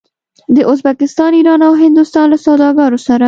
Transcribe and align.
د 0.55 0.57
ازبکستان، 0.71 1.31
ایران 1.37 1.59
او 1.67 1.73
هندوستان 1.83 2.25
له 2.29 2.37
سوداګرو 2.45 2.99
سره 3.07 3.19